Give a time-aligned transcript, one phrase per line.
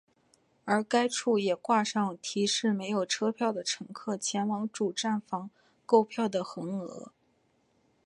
[0.65, 5.51] 而该处也挂上提示没有车票的乘客前往主站房
[5.85, 7.11] 购票的横额。